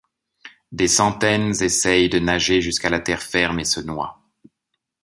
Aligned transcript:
Des 0.71 0.87
centaines 0.87 1.51
essayent 1.61 2.09
de 2.09 2.17
nager 2.17 2.59
jusqu'à 2.59 2.89
la 2.89 3.01
terre 3.01 3.21
ferme 3.21 3.59
et 3.59 3.65
se 3.65 3.81
noient. 3.81 4.19